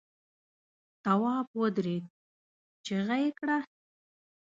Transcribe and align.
تواب 1.03 1.47
ودرېد، 1.59 2.05
چيغه 2.85 3.15
يې 3.23 3.31
کړه! 3.39 3.57